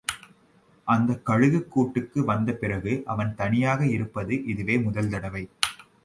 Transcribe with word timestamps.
அந்தக் 0.87 1.25
கழுகுக் 1.25 1.67
கூட்டுக்கு 1.67 2.23
வந்த 2.23 2.53
பிறகு 2.53 3.01
அவன் 3.05 3.35
தனியாக 3.35 3.85
இருப்பது 3.85 4.43
இதுவே 4.43 4.77
முதல் 4.79 5.09
தடவை. 5.09 5.49